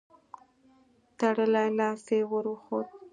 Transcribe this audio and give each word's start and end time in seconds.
تړلی 1.19 1.67
لاس 1.79 2.03
يې 2.15 2.19
ور 2.31 2.45
وښود. 2.51 2.87